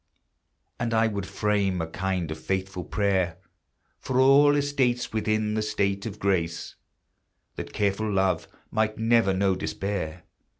[0.79, 3.37] And I would frame a kind of faithful prayer,
[3.99, 6.73] For all estates within the state of grace,
[7.55, 10.23] That careful love might never know despair.